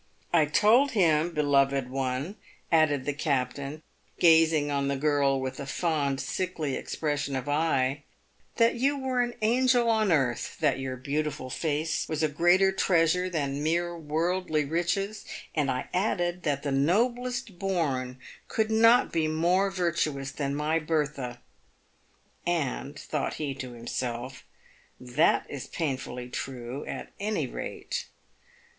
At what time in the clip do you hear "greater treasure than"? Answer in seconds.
12.29-13.61